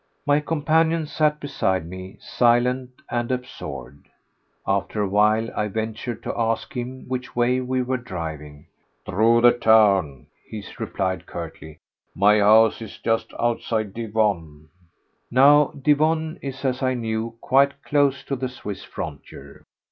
[0.25, 4.07] My companion sat beside me, silent and absorbed.
[4.65, 8.65] After a while I ventured to ask him which way we were driving.
[9.05, 11.77] "Through the town," he replied curtly.
[12.15, 14.69] "My house is just outside Divonne."
[15.29, 19.61] Now, Divonne is, as I knew, quite close to the Swiss frontier.